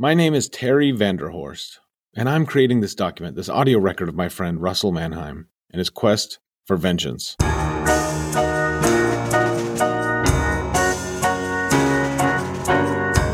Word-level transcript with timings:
My 0.00 0.14
name 0.14 0.32
is 0.32 0.48
Terry 0.48 0.92
Vanderhorst, 0.92 1.80
and 2.14 2.28
I'm 2.28 2.46
creating 2.46 2.82
this 2.82 2.94
document, 2.94 3.34
this 3.34 3.48
audio 3.48 3.80
record 3.80 4.08
of 4.08 4.14
my 4.14 4.28
friend 4.28 4.62
Russell 4.62 4.92
Mannheim 4.92 5.48
and 5.72 5.80
his 5.80 5.90
quest 5.90 6.38
for 6.64 6.76
vengeance. 6.76 7.34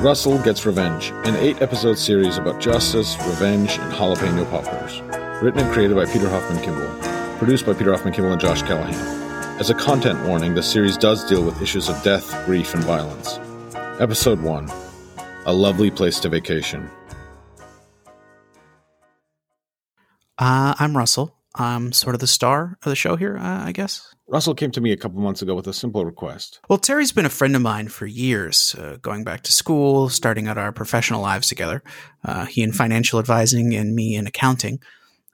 Russell 0.03 0.39
Gets 0.39 0.65
Revenge, 0.65 1.11
an 1.27 1.37
eight 1.37 1.61
episode 1.61 1.99
series 1.99 2.39
about 2.39 2.63
justice, 2.63 3.15
revenge, 3.27 3.77
and 3.79 3.93
jalapeno 3.93 4.49
poppers. 4.51 5.03
Written 5.43 5.61
and 5.61 5.71
created 5.71 5.97
by 5.97 6.07
Peter 6.07 6.31
Hoffman 6.31 6.63
Kimball. 6.63 6.89
Produced 7.37 7.67
by 7.67 7.75
Peter 7.75 7.93
Hoffman 7.93 8.15
Kimball 8.15 8.33
and 8.33 8.41
Josh 8.41 8.63
Callahan. 8.63 9.61
As 9.61 9.69
a 9.69 9.75
content 9.75 10.27
warning, 10.27 10.55
the 10.55 10.63
series 10.63 10.97
does 10.97 11.29
deal 11.29 11.45
with 11.45 11.61
issues 11.61 11.91
of 11.91 12.03
death, 12.03 12.47
grief, 12.47 12.73
and 12.73 12.83
violence. 12.85 13.39
Episode 14.01 14.41
1 14.41 14.84
A 15.47 15.53
Lovely 15.53 15.91
Place 15.91 16.21
to 16.21 16.31
Vacation. 16.31 16.91
Uh, 20.39 20.75
I'm 20.79 20.97
Russell. 20.97 21.37
I'm 21.55 21.93
sort 21.93 22.15
of 22.15 22.21
the 22.21 22.27
star 22.27 22.79
of 22.83 22.91
the 22.91 22.97
show 22.97 23.17
here, 23.17 23.37
uh, 23.37 23.65
I 23.65 23.73
guess. 23.73 24.15
Russell 24.27 24.55
came 24.55 24.71
to 24.71 24.81
me 24.81 24.91
a 24.91 24.97
couple 24.97 25.21
months 25.21 25.43
ago 25.43 25.55
with 25.55 25.67
a 25.67 25.75
simple 25.75 26.07
request. 26.07 26.61
Well, 26.69 26.79
Terry's 26.79 27.13
been 27.13 27.27
a 27.27 27.31
friend 27.31 27.55
of 27.55 27.61
mine 27.61 27.89
for 27.89 28.07
years, 28.07 28.75
uh, 28.79 28.97
going 29.03 29.23
back 29.23 29.43
to 29.43 29.53
school, 29.53 30.09
starting 30.09 30.49
out 30.49 30.57
our 30.57 30.73
professional 30.73 31.21
lives 31.21 31.49
together. 31.49 31.83
Uh, 32.25 32.47
he 32.47 32.63
in 32.63 32.73
financial 32.73 33.19
advising 33.19 33.75
and 33.75 33.95
me 33.95 34.17
in 34.17 34.27
accounting. 34.27 34.81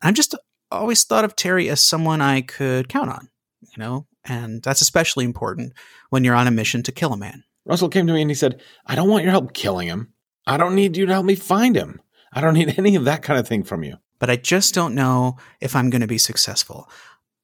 I've 0.02 0.14
just 0.14 0.34
always 0.72 1.04
thought 1.04 1.24
of 1.24 1.36
Terry 1.36 1.68
as 1.70 1.80
someone 1.80 2.20
I 2.20 2.40
could 2.40 2.88
count 2.88 3.10
on, 3.10 3.28
you 3.62 3.78
know, 3.78 4.06
and 4.24 4.60
that's 4.60 4.82
especially 4.82 5.24
important 5.24 5.72
when 6.10 6.24
you're 6.24 6.34
on 6.34 6.48
a 6.48 6.50
mission 6.50 6.82
to 6.82 6.92
kill 6.92 7.12
a 7.12 7.16
man. 7.16 7.44
Russell 7.64 7.88
came 7.88 8.06
to 8.06 8.12
me 8.12 8.22
and 8.22 8.30
he 8.30 8.34
said, 8.34 8.60
I 8.86 8.94
don't 8.94 9.08
want 9.08 9.24
your 9.24 9.32
help 9.32 9.52
killing 9.52 9.88
him. 9.88 10.12
I 10.46 10.56
don't 10.56 10.74
need 10.74 10.96
you 10.96 11.06
to 11.06 11.12
help 11.12 11.26
me 11.26 11.34
find 11.34 11.76
him. 11.76 12.00
I 12.32 12.40
don't 12.40 12.54
need 12.54 12.74
any 12.78 12.96
of 12.96 13.04
that 13.04 13.22
kind 13.22 13.38
of 13.38 13.46
thing 13.46 13.62
from 13.62 13.82
you. 13.82 13.96
But 14.18 14.30
I 14.30 14.36
just 14.36 14.74
don't 14.74 14.94
know 14.94 15.36
if 15.60 15.74
I'm 15.74 15.90
going 15.90 16.02
to 16.02 16.06
be 16.06 16.18
successful. 16.18 16.88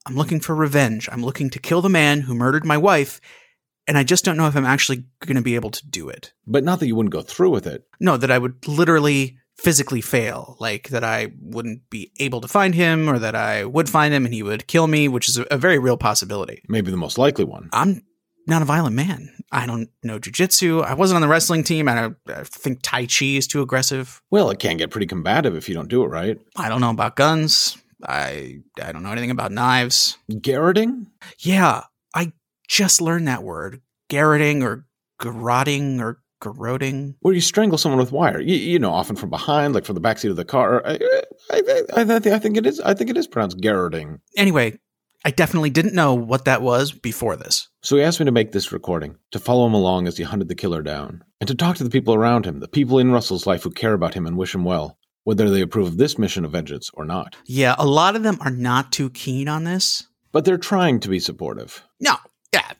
I'm 0.06 0.14
looking 0.14 0.40
for 0.40 0.54
revenge. 0.54 1.08
I'm 1.10 1.24
looking 1.24 1.50
to 1.50 1.58
kill 1.58 1.82
the 1.82 1.88
man 1.88 2.20
who 2.20 2.34
murdered 2.34 2.64
my 2.64 2.76
wife, 2.76 3.20
and 3.88 3.98
I 3.98 4.04
just 4.04 4.24
don't 4.24 4.36
know 4.36 4.46
if 4.46 4.56
I'm 4.56 4.64
actually 4.64 5.04
going 5.20 5.36
to 5.36 5.42
be 5.42 5.56
able 5.56 5.70
to 5.70 5.86
do 5.86 6.08
it. 6.08 6.32
But 6.46 6.64
not 6.64 6.80
that 6.80 6.86
you 6.86 6.94
wouldn't 6.94 7.12
go 7.12 7.22
through 7.22 7.50
with 7.50 7.66
it. 7.66 7.84
No, 7.98 8.16
that 8.16 8.30
I 8.30 8.38
would 8.38 8.68
literally 8.68 9.38
physically 9.56 10.00
fail, 10.00 10.56
like 10.60 10.90
that 10.90 11.02
I 11.02 11.32
wouldn't 11.40 11.88
be 11.88 12.12
able 12.20 12.40
to 12.42 12.48
find 12.48 12.74
him 12.74 13.08
or 13.08 13.18
that 13.18 13.34
I 13.34 13.64
would 13.64 13.88
find 13.88 14.12
him 14.12 14.26
and 14.26 14.34
he 14.34 14.42
would 14.42 14.66
kill 14.66 14.86
me, 14.86 15.08
which 15.08 15.28
is 15.28 15.40
a, 15.50 15.56
very 15.56 15.78
real 15.78 15.96
possibility. 15.96 16.62
Maybe 16.68 16.90
the 16.90 16.96
most 16.96 17.16
likely 17.16 17.44
one. 17.44 17.70
I'm 17.72 18.02
not 18.46 18.62
a 18.62 18.64
violent 18.64 18.96
man. 18.96 19.30
I 19.52 19.66
don't 19.66 19.88
know 20.02 20.18
jujitsu. 20.18 20.84
I 20.84 20.94
wasn't 20.94 21.16
on 21.16 21.22
the 21.22 21.28
wrestling 21.28 21.64
team. 21.64 21.88
I, 21.88 21.94
don't, 21.94 22.16
I 22.28 22.44
think 22.44 22.80
Tai 22.82 23.06
Chi 23.06 23.26
is 23.26 23.46
too 23.46 23.62
aggressive. 23.62 24.20
Well, 24.30 24.50
it 24.50 24.58
can 24.58 24.76
get 24.76 24.90
pretty 24.90 25.06
combative 25.06 25.54
if 25.54 25.68
you 25.68 25.74
don't 25.74 25.88
do 25.88 26.02
it 26.02 26.08
right. 26.08 26.38
I 26.56 26.68
don't 26.68 26.80
know 26.80 26.90
about 26.90 27.16
guns. 27.16 27.78
I 28.06 28.60
I 28.82 28.92
don't 28.92 29.02
know 29.02 29.12
anything 29.12 29.30
about 29.30 29.52
knives. 29.52 30.18
Garroting? 30.30 31.06
Yeah, 31.38 31.82
I 32.14 32.32
just 32.68 33.00
learned 33.00 33.28
that 33.28 33.42
word. 33.42 33.80
Garroting 34.10 34.62
or 34.62 34.86
garroting 35.20 36.00
or 36.00 36.20
garroting. 36.42 37.14
Where 37.20 37.34
you 37.34 37.40
strangle 37.40 37.78
someone 37.78 37.98
with 37.98 38.12
wire. 38.12 38.40
You, 38.40 38.56
you 38.56 38.78
know, 38.78 38.92
often 38.92 39.16
from 39.16 39.30
behind, 39.30 39.74
like 39.74 39.84
from 39.84 39.94
the 39.94 40.00
backseat 40.00 40.30
of 40.30 40.36
the 40.36 40.44
car. 40.44 40.82
I, 40.86 40.98
I, 41.50 41.62
I, 41.96 42.02
I, 42.16 42.38
think 42.38 42.56
it 42.56 42.66
is. 42.66 42.80
I 42.80 42.94
think 42.94 43.10
it 43.10 43.16
is 43.16 43.26
pronounced 43.26 43.58
garroting. 43.58 44.20
Anyway, 44.36 44.78
I 45.24 45.30
definitely 45.30 45.70
didn't 45.70 45.94
know 45.94 46.14
what 46.14 46.44
that 46.44 46.62
was 46.62 46.92
before 46.92 47.36
this. 47.36 47.68
So 47.86 47.94
he 47.94 48.02
asked 48.02 48.18
me 48.18 48.26
to 48.26 48.32
make 48.32 48.50
this 48.50 48.72
recording, 48.72 49.14
to 49.30 49.38
follow 49.38 49.64
him 49.64 49.72
along 49.72 50.08
as 50.08 50.16
he 50.16 50.24
hunted 50.24 50.48
the 50.48 50.56
killer 50.56 50.82
down, 50.82 51.22
and 51.40 51.46
to 51.46 51.54
talk 51.54 51.76
to 51.76 51.84
the 51.84 51.90
people 51.90 52.14
around 52.14 52.44
him, 52.44 52.58
the 52.58 52.66
people 52.66 52.98
in 52.98 53.12
Russell's 53.12 53.46
life 53.46 53.62
who 53.62 53.70
care 53.70 53.92
about 53.92 54.12
him 54.12 54.26
and 54.26 54.36
wish 54.36 54.52
him 54.52 54.64
well 54.64 54.98
whether 55.22 55.48
they 55.48 55.60
approve 55.60 55.86
of 55.86 55.96
this 55.96 56.18
mission 56.18 56.44
of 56.44 56.50
vengeance 56.50 56.90
or 56.94 57.04
not. 57.04 57.36
Yeah, 57.46 57.76
a 57.78 57.86
lot 57.86 58.16
of 58.16 58.24
them 58.24 58.38
are 58.40 58.50
not 58.50 58.90
too 58.90 59.10
keen 59.10 59.46
on 59.46 59.62
this. 59.62 60.08
But 60.32 60.44
they're 60.44 60.58
trying 60.58 60.98
to 60.98 61.08
be 61.08 61.20
supportive. 61.20 61.80
No, 62.00 62.16
yeah, 62.52 62.72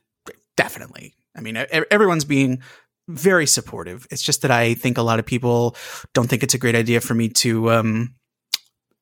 definitely. 0.57 1.15
I 1.37 1.41
mean, 1.41 1.57
everyone's 1.57 2.25
being 2.25 2.61
very 3.07 3.47
supportive. 3.47 4.09
It's 4.11 4.23
just 4.23 4.43
that 4.43 4.51
I 4.51 4.75
think 4.75 4.99
a 4.99 5.03
lot 5.03 5.21
of 5.21 5.27
people 5.27 5.77
don't 6.15 6.29
think 6.29 6.43
it's 6.43 6.55
a 6.55 6.59
great 6.59 6.75
idea 6.75 7.01
for 7.01 7.15
me 7.15 7.29
to. 7.29 7.71
Um, 7.71 8.17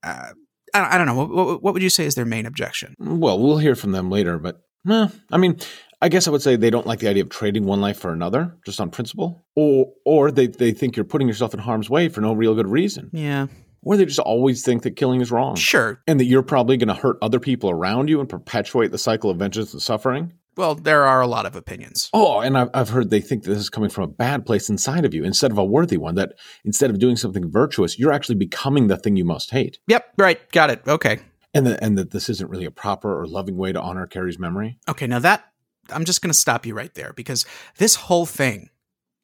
uh, 0.03 0.33
I, 0.75 0.99
don't 0.99 1.07
know. 1.07 1.15
What, 1.15 1.63
what, 1.63 1.73
would 1.73 1.83
you 1.83 1.89
say 1.89 2.05
is 2.05 2.15
their 2.15 2.27
main 2.27 2.45
objection? 2.45 2.95
Well, 2.99 3.39
we'll 3.39 3.59
hear 3.59 3.75
from 3.75 3.93
them 3.93 4.11
later, 4.11 4.39
but 4.39 4.61
eh, 4.89 5.09
I 5.31 5.37
mean, 5.39 5.59
I 6.03 6.09
guess 6.09 6.27
I 6.27 6.31
would 6.31 6.43
say 6.43 6.57
they 6.57 6.71
don't 6.71 6.87
like 6.87 6.99
the 6.99 7.09
idea 7.09 7.23
of 7.23 7.31
trading 7.31 7.65
one 7.65 7.81
life 7.81 7.99
for 7.99 8.13
another, 8.13 8.57
just 8.65 8.81
on 8.81 8.91
principle, 8.91 9.45
or 9.55 9.93
or 10.05 10.31
they 10.31 10.47
they 10.47 10.73
think 10.73 10.97
you're 10.97 11.05
putting 11.05 11.29
yourself 11.29 11.55
in 11.55 11.61
harm's 11.61 11.89
way 11.89 12.09
for 12.09 12.21
no 12.21 12.33
real 12.33 12.55
good 12.55 12.69
reason. 12.69 13.11
Yeah. 13.13 13.47
Or 13.83 13.97
they 13.97 14.07
just 14.07 14.19
always 14.19 14.65
think 14.65 14.83
that 14.85 14.97
killing 14.97 15.21
is 15.21 15.31
wrong. 15.31 15.57
Sure. 15.57 16.01
And 16.07 16.19
that 16.19 16.25
you're 16.25 16.43
probably 16.43 16.79
going 16.79 16.89
to 16.89 16.95
hurt 16.95 17.19
other 17.21 17.39
people 17.39 17.69
around 17.69 18.09
you 18.09 18.19
and 18.19 18.29
perpetuate 18.29 18.93
the 18.93 18.99
cycle 18.99 19.29
of 19.29 19.37
vengeance 19.37 19.75
and 19.75 19.83
suffering. 19.83 20.33
Well, 20.57 20.75
there 20.75 21.05
are 21.05 21.21
a 21.21 21.27
lot 21.27 21.45
of 21.45 21.55
opinions. 21.55 22.09
Oh, 22.15 22.41
and 22.41 22.57
I've, 22.57 22.71
I've 22.73 22.89
heard 22.89 23.11
they 23.11 23.21
think 23.21 23.43
that 23.43 23.51
this 23.51 23.59
is 23.59 23.69
coming 23.69 23.91
from 23.91 24.05
a 24.05 24.13
bad 24.13 24.47
place 24.47 24.71
inside 24.71 25.05
of 25.05 25.13
you 25.13 25.25
instead 25.25 25.51
of 25.51 25.59
a 25.59 25.65
worthy 25.65 25.99
one, 25.99 26.15
that 26.15 26.33
instead 26.65 26.91
of 26.91 26.99
doing 26.99 27.17
something 27.17 27.51
virtuous, 27.51 27.99
you're 27.99 28.13
actually 28.13 28.37
becoming 28.37 28.87
the 28.87 28.97
thing 28.97 29.17
you 29.17 29.25
must 29.25 29.51
hate. 29.51 29.79
Yep, 29.89 30.15
right. 30.17 30.51
Got 30.53 30.71
it. 30.71 30.83
Okay. 30.87 31.19
And, 31.53 31.67
the, 31.67 31.83
and 31.85 31.99
that 31.99 32.11
this 32.13 32.29
isn't 32.29 32.49
really 32.49 32.65
a 32.65 32.71
proper 32.71 33.21
or 33.21 33.27
loving 33.27 33.57
way 33.57 33.73
to 33.73 33.81
honor 33.81 34.07
Carrie's 34.07 34.39
memory. 34.39 34.79
Okay, 34.89 35.07
now 35.07 35.19
that 35.19 35.45
I'm 35.91 36.05
just 36.05 36.23
going 36.23 36.33
to 36.33 36.39
stop 36.39 36.67
you 36.67 36.75
right 36.75 36.93
there 36.95 37.13
because 37.13 37.45
this 37.79 37.95
whole 37.95 38.27
thing, 38.27 38.71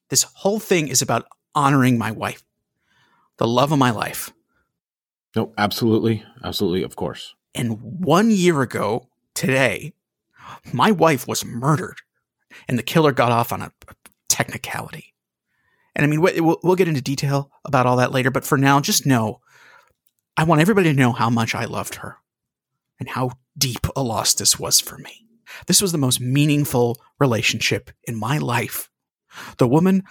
this 0.09 0.23
whole 0.23 0.61
thing 0.61 0.89
is 0.89 1.03
about 1.03 1.27
honoring 1.55 1.99
my 1.99 2.11
wife, 2.11 2.43
the 3.39 3.47
love 3.47 3.73
of 3.73 3.79
my 3.79 3.91
life. 3.91 4.33
No, 5.37 5.53
absolutely. 5.57 6.25
Absolutely. 6.45 6.83
Of 6.83 6.97
course. 6.97 7.35
And 7.55 7.81
one 7.81 8.31
year 8.31 8.63
ago 8.63 9.09
today, 9.35 9.95
my 10.73 10.91
wife 10.91 11.27
was 11.27 11.45
murdered 11.45 11.99
and 12.69 12.79
the 12.79 12.83
killer 12.83 13.13
got 13.13 13.33
off 13.33 13.53
on 13.53 13.63
a 13.63 13.73
technicality. 14.29 15.15
And 15.95 16.05
I 16.05 16.09
mean, 16.09 16.21
we'll, 16.21 16.59
we'll 16.63 16.77
get 16.77 16.89
into 16.89 17.01
detail 17.01 17.51
about 17.65 17.87
all 17.87 17.97
that 17.97 18.13
later, 18.13 18.31
but 18.31 18.45
for 18.45 18.57
now, 18.57 18.81
just 18.81 19.07
know 19.07 19.41
I 20.37 20.45
want 20.45 20.61
everybody 20.61 20.91
to 20.91 20.99
know 20.99 21.13
how 21.13 21.29
much 21.31 21.55
I 21.55 21.65
loved 21.65 21.97
her 21.97 22.17
and 22.99 23.09
how 23.09 23.33
deep 23.59 23.87
a 23.97 24.03
loss 24.03 24.35
this 24.35 24.59
was 24.59 24.81
for 24.81 24.99
me. 24.99 25.27
This 25.67 25.83
was 25.83 25.93
the 25.93 25.99
most 25.99 26.21
meaningful 26.21 27.01
relationship 27.19 27.91
in 28.05 28.17
my 28.17 28.39
life. 28.39 28.89
The 29.59 29.69
woman 29.69 30.05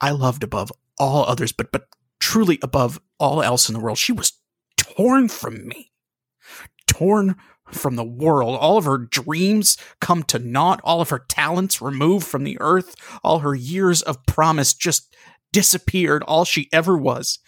I 0.00 0.10
loved 0.10 0.44
above 0.44 0.72
all 0.98 1.24
others, 1.24 1.52
but 1.52 1.72
but 1.72 1.88
truly 2.20 2.58
above 2.62 3.00
all 3.18 3.42
else 3.42 3.68
in 3.68 3.74
the 3.74 3.80
world, 3.80 3.98
she 3.98 4.12
was 4.12 4.32
torn 4.76 5.28
from 5.28 5.66
me. 5.66 5.92
Torn 6.86 7.36
from 7.72 7.96
the 7.96 8.04
world. 8.04 8.56
All 8.56 8.78
of 8.78 8.84
her 8.84 8.98
dreams 8.98 9.76
come 10.00 10.22
to 10.24 10.38
naught, 10.38 10.80
all 10.84 11.00
of 11.00 11.10
her 11.10 11.18
talents 11.18 11.82
removed 11.82 12.26
from 12.26 12.44
the 12.44 12.58
earth, 12.60 12.94
all 13.24 13.40
her 13.40 13.54
years 13.54 14.02
of 14.02 14.24
promise 14.26 14.72
just 14.72 15.14
disappeared, 15.52 16.22
all 16.24 16.44
she 16.44 16.68
ever 16.72 16.96
was, 16.96 17.38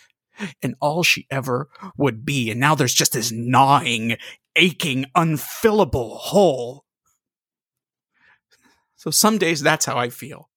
and 0.63 0.75
all 0.81 1.03
she 1.03 1.27
ever 1.31 1.69
would 1.97 2.25
be. 2.25 2.51
And 2.51 2.61
now 2.61 2.75
there's 2.75 2.95
just 2.95 3.13
this 3.13 3.31
gnawing, 3.31 4.17
aching, 4.57 5.07
unfillable 5.15 6.19
hole 6.19 6.85
so 8.99 9.11
some 9.11 9.39
days 9.39 9.63
that's 9.63 9.87
how 9.87 9.97
I 9.97 10.11
feel. 10.11 10.51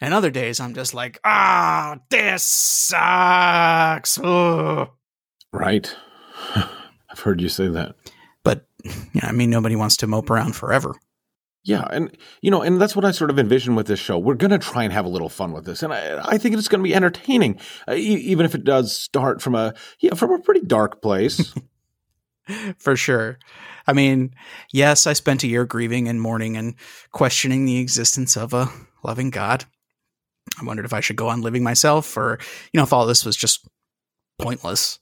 And 0.00 0.12
other 0.12 0.30
days 0.30 0.60
I'm 0.60 0.74
just 0.74 0.92
like, 0.92 1.18
ah, 1.24 1.98
this 2.10 2.44
sucks. 2.44 4.18
Ugh. 4.22 4.90
Right. 5.50 5.96
I've 6.54 7.20
heard 7.20 7.40
you 7.40 7.48
say 7.48 7.68
that. 7.68 7.96
But 8.42 8.66
yeah, 9.14 9.26
I 9.26 9.32
mean, 9.32 9.48
nobody 9.50 9.74
wants 9.74 9.96
to 9.98 10.06
mope 10.06 10.28
around 10.28 10.54
forever. 10.54 10.94
Yeah, 11.62 11.86
and 11.90 12.14
you 12.42 12.50
know, 12.50 12.60
and 12.60 12.78
that's 12.78 12.94
what 12.94 13.06
I 13.06 13.10
sort 13.10 13.30
of 13.30 13.38
envision 13.38 13.74
with 13.74 13.86
this 13.86 13.98
show. 13.98 14.18
We're 14.18 14.34
going 14.34 14.50
to 14.50 14.58
try 14.58 14.84
and 14.84 14.92
have 14.92 15.06
a 15.06 15.08
little 15.08 15.30
fun 15.30 15.52
with 15.52 15.64
this, 15.64 15.82
and 15.82 15.94
I, 15.94 16.20
I 16.22 16.36
think 16.36 16.54
it's 16.54 16.68
going 16.68 16.80
to 16.80 16.86
be 16.86 16.94
entertaining, 16.94 17.58
uh, 17.88 17.94
e- 17.94 18.16
even 18.16 18.44
if 18.44 18.54
it 18.54 18.64
does 18.64 18.94
start 18.94 19.40
from 19.40 19.54
a 19.54 19.72
yeah 19.98 20.12
from 20.12 20.32
a 20.32 20.40
pretty 20.40 20.60
dark 20.60 21.00
place. 21.00 21.54
For 22.78 22.94
sure. 22.94 23.38
I 23.86 23.92
mean, 23.92 24.34
yes, 24.72 25.06
I 25.06 25.12
spent 25.12 25.44
a 25.44 25.48
year 25.48 25.64
grieving 25.64 26.08
and 26.08 26.20
mourning 26.20 26.56
and 26.56 26.74
questioning 27.12 27.64
the 27.64 27.78
existence 27.78 28.36
of 28.36 28.52
a 28.52 28.68
loving 29.02 29.30
God. 29.30 29.64
I 30.60 30.64
wondered 30.64 30.84
if 30.84 30.92
I 30.92 31.00
should 31.00 31.16
go 31.16 31.28
on 31.28 31.42
living 31.42 31.62
myself 31.62 32.16
or, 32.16 32.38
you 32.72 32.78
know, 32.78 32.84
if 32.84 32.92
all 32.92 33.06
this 33.06 33.24
was 33.24 33.36
just 33.36 33.66
pointless. 34.38 34.98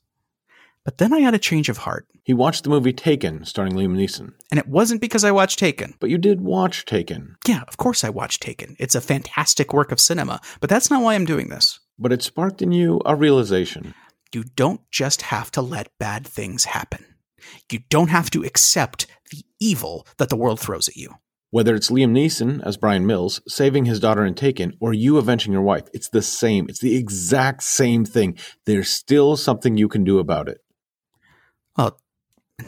But 0.85 0.99
then 0.99 1.13
I 1.13 1.21
had 1.21 1.35
a 1.35 1.39
change 1.39 1.69
of 1.69 1.79
heart. 1.79 2.07
He 2.25 2.35
watched 2.35 2.65
the 2.65 2.71
movie 2.71 2.93
Taken, 2.93 3.45
starring 3.45 3.75
Liam 3.75 3.97
Neeson. 3.97 4.33
And 4.51 4.59
it 4.59 4.69
wasn't 4.69 5.01
because 5.01 5.25
I 5.25 5.31
watched 5.31 5.59
Taken. 5.59 5.95
But 6.01 6.11
you 6.11 6.19
did 6.19 6.41
watch 6.41 6.85
Taken. 6.85 7.37
Yeah, 7.47 7.63
of 7.69 7.77
course 7.77 8.05
I 8.05 8.11
watched 8.11 8.43
Taken. 8.43 8.77
It's 8.79 8.95
a 8.95 9.01
fantastic 9.01 9.73
work 9.73 9.93
of 9.93 10.01
cinema. 10.01 10.41
But 10.61 10.71
that's 10.71 10.91
not 10.91 11.03
why 11.03 11.15
I'm 11.15 11.25
doing 11.25 11.49
this. 11.49 11.81
But 11.99 12.13
it 12.13 12.23
sparked 12.23 12.63
in 12.63 12.73
you 12.73 13.01
a 13.05 13.15
realization. 13.15 13.95
You 14.33 14.45
don't 14.57 14.81
just 14.91 15.23
have 15.23 15.51
to 15.53 15.63
let 15.63 15.97
bad 15.99 16.27
things 16.27 16.65
happen. 16.65 17.05
You 17.71 17.81
don't 17.89 18.11
have 18.11 18.31
to 18.31 18.45
accept 18.45 19.07
the 19.31 19.45
evil 19.61 20.07
that 20.19 20.29
the 20.29 20.37
world 20.37 20.61
throws 20.61 20.89
at 20.89 20.97
you. 20.97 21.15
Whether 21.51 21.75
it's 21.75 21.91
Liam 21.91 22.13
Neeson 22.13 22.63
as 22.65 22.79
Brian 22.79 23.07
Mills 23.07 23.43
saving 23.47 23.85
his 23.85 24.01
daughter 24.01 24.25
in 24.25 24.35
Taken 24.35 24.73
or 24.81 24.95
you 24.95 25.19
avenging 25.19 25.53
your 25.53 25.63
wife, 25.63 25.85
it's 25.93 26.09
the 26.09 26.23
same. 26.23 26.67
It's 26.69 26.81
the 26.81 26.97
exact 26.97 27.63
same 27.63 28.07
thing. 28.07 28.39
There's 28.65 28.89
still 28.89 29.37
something 29.37 29.77
you 29.77 29.89
can 29.89 30.03
do 30.03 30.19
about 30.19 30.49
it. 30.49 30.61
Well, 31.77 32.01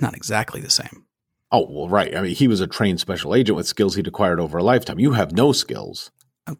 not 0.00 0.14
exactly 0.14 0.60
the 0.60 0.70
same. 0.70 1.06
Oh, 1.50 1.66
well, 1.70 1.88
right. 1.88 2.14
I 2.16 2.20
mean, 2.20 2.34
he 2.34 2.48
was 2.48 2.60
a 2.60 2.66
trained 2.66 3.00
special 3.00 3.34
agent 3.34 3.56
with 3.56 3.66
skills 3.66 3.94
he'd 3.94 4.06
acquired 4.06 4.40
over 4.40 4.58
a 4.58 4.62
lifetime. 4.62 4.98
You 4.98 5.12
have 5.12 5.32
no 5.32 5.52
skills. 5.52 6.10
Oh, 6.46 6.56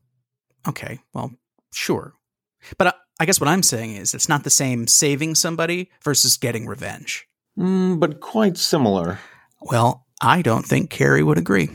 okay, 0.69 1.01
well, 1.13 1.33
sure. 1.73 2.15
But 2.79 2.87
I, 2.87 2.93
I 3.21 3.27
guess 3.27 3.41
what 3.41 3.49
I'm 3.49 3.63
saying 3.63 3.97
is 3.97 4.15
it's 4.15 4.29
not 4.29 4.45
the 4.45 4.51
same 4.51 4.87
saving 4.87 5.35
somebody 5.35 5.91
versus 6.03 6.37
getting 6.37 6.67
revenge. 6.67 7.27
Mm, 7.59 8.01
but 8.01 8.21
quite 8.21 8.57
similar. 8.57 9.19
Well, 9.61 10.07
I 10.21 10.43
don't 10.43 10.67
think 10.67 10.91
Carrie 10.91 11.23
would 11.23 11.39
agree. 11.39 11.71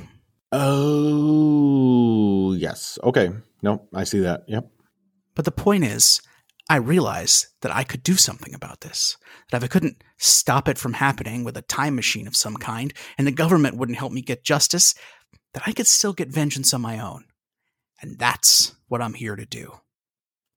Oh, 0.52 2.54
yes. 2.54 2.98
Okay. 3.04 3.32
No, 3.62 3.88
I 3.94 4.04
see 4.04 4.20
that. 4.20 4.44
Yep. 4.48 4.70
But 5.36 5.46
the 5.46 5.52
point 5.52 5.84
is, 5.84 6.22
I 6.70 6.78
realized 6.78 7.48
that 7.62 7.76
I 7.76 7.84
could 7.84 8.04
do 8.04 8.16
something 8.16 8.54
about 8.54 8.82
this. 8.82 9.18
That 9.52 9.58
if 9.58 9.64
I 9.64 9.68
couldn't 9.68 10.04
stop 10.18 10.68
it 10.68 10.78
from 10.78 10.94
happening 10.94 11.44
with 11.44 11.58
a 11.58 11.64
time 11.64 11.96
machine 11.96 12.28
of 12.28 12.36
some 12.36 12.58
kind, 12.58 12.94
and 13.18 13.26
the 13.26 13.32
government 13.32 13.78
wouldn't 13.78 13.98
help 13.98 14.12
me 14.12 14.22
get 14.22 14.44
justice, 14.44 14.94
that 15.54 15.64
I 15.66 15.72
could 15.72 15.88
still 15.88 16.14
get 16.14 16.30
vengeance 16.30 16.74
on 16.74 16.82
my 16.82 17.00
own. 17.00 17.26
And 18.02 18.20
that's 18.20 18.76
what 18.88 19.02
I'm 19.02 19.14
here 19.14 19.36
to 19.36 19.46
do. 19.46 19.80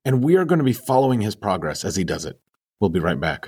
And 0.05 0.23
we 0.23 0.35
are 0.35 0.45
going 0.45 0.59
to 0.59 0.65
be 0.65 0.73
following 0.73 1.21
his 1.21 1.35
progress 1.35 1.85
as 1.85 1.95
he 1.95 2.03
does 2.03 2.25
it. 2.25 2.39
We'll 2.79 2.89
be 2.89 2.99
right 2.99 3.19
back. 3.19 3.45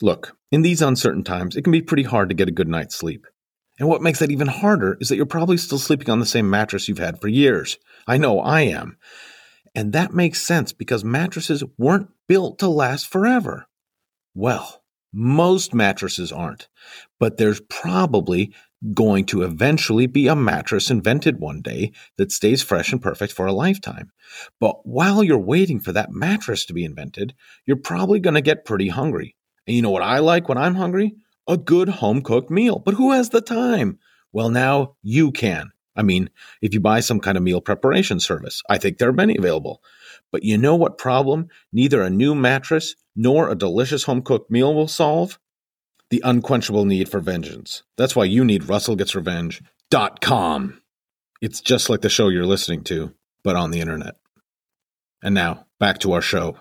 Look, 0.00 0.36
in 0.52 0.62
these 0.62 0.82
uncertain 0.82 1.24
times, 1.24 1.56
it 1.56 1.62
can 1.62 1.72
be 1.72 1.82
pretty 1.82 2.04
hard 2.04 2.28
to 2.28 2.34
get 2.34 2.48
a 2.48 2.52
good 2.52 2.68
night's 2.68 2.94
sleep. 2.94 3.26
And 3.78 3.88
what 3.88 4.02
makes 4.02 4.18
that 4.18 4.30
even 4.30 4.48
harder 4.48 4.96
is 5.00 5.08
that 5.08 5.16
you're 5.16 5.26
probably 5.26 5.56
still 5.56 5.78
sleeping 5.78 6.10
on 6.10 6.20
the 6.20 6.26
same 6.26 6.50
mattress 6.50 6.88
you've 6.88 6.98
had 6.98 7.20
for 7.20 7.28
years. 7.28 7.78
I 8.06 8.16
know 8.18 8.40
I 8.40 8.62
am. 8.62 8.96
And 9.74 9.92
that 9.92 10.12
makes 10.12 10.42
sense 10.42 10.72
because 10.72 11.04
mattresses 11.04 11.62
weren't 11.76 12.08
built 12.26 12.58
to 12.58 12.68
last 12.68 13.06
forever. 13.06 13.66
Well, 14.34 14.82
most 15.12 15.74
mattresses 15.74 16.32
aren't, 16.32 16.68
but 17.20 17.36
there's 17.36 17.60
probably 17.60 18.52
going 18.94 19.24
to 19.26 19.42
eventually 19.42 20.06
be 20.06 20.28
a 20.28 20.36
mattress 20.36 20.90
invented 20.90 21.40
one 21.40 21.60
day 21.60 21.92
that 22.16 22.30
stays 22.30 22.62
fresh 22.62 22.92
and 22.92 23.02
perfect 23.02 23.32
for 23.32 23.46
a 23.46 23.52
lifetime. 23.52 24.12
But 24.60 24.86
while 24.86 25.22
you're 25.24 25.38
waiting 25.38 25.80
for 25.80 25.92
that 25.92 26.12
mattress 26.12 26.64
to 26.66 26.74
be 26.74 26.84
invented, 26.84 27.34
you're 27.66 27.76
probably 27.76 28.20
going 28.20 28.34
to 28.34 28.40
get 28.40 28.64
pretty 28.64 28.88
hungry. 28.88 29.34
And 29.68 29.76
you 29.76 29.82
know 29.82 29.90
what 29.90 30.02
I 30.02 30.18
like 30.20 30.48
when 30.48 30.56
I'm 30.56 30.74
hungry? 30.74 31.14
A 31.46 31.58
good 31.58 31.90
home 31.90 32.22
cooked 32.22 32.50
meal. 32.50 32.78
But 32.78 32.94
who 32.94 33.12
has 33.12 33.28
the 33.28 33.42
time? 33.42 33.98
Well, 34.32 34.48
now 34.48 34.94
you 35.02 35.30
can. 35.30 35.72
I 35.94 36.00
mean, 36.02 36.30
if 36.62 36.72
you 36.72 36.80
buy 36.80 37.00
some 37.00 37.20
kind 37.20 37.36
of 37.36 37.42
meal 37.42 37.60
preparation 37.60 38.18
service, 38.18 38.62
I 38.70 38.78
think 38.78 38.96
there 38.96 39.10
are 39.10 39.12
many 39.12 39.36
available. 39.36 39.82
But 40.32 40.42
you 40.42 40.56
know 40.56 40.74
what 40.74 40.96
problem 40.96 41.48
neither 41.70 42.02
a 42.02 42.08
new 42.08 42.34
mattress 42.34 42.96
nor 43.14 43.50
a 43.50 43.54
delicious 43.54 44.04
home 44.04 44.22
cooked 44.22 44.50
meal 44.50 44.74
will 44.74 44.88
solve? 44.88 45.38
The 46.08 46.22
unquenchable 46.24 46.86
need 46.86 47.10
for 47.10 47.20
vengeance. 47.20 47.82
That's 47.98 48.16
why 48.16 48.24
you 48.24 48.46
need 48.46 48.62
RussellGetsRevenge.com. 48.62 50.80
It's 51.42 51.60
just 51.60 51.90
like 51.90 52.00
the 52.00 52.08
show 52.08 52.28
you're 52.28 52.46
listening 52.46 52.84
to, 52.84 53.12
but 53.44 53.54
on 53.54 53.70
the 53.70 53.80
internet. 53.80 54.14
And 55.22 55.34
now, 55.34 55.66
back 55.78 55.98
to 55.98 56.12
our 56.12 56.22
show. 56.22 56.56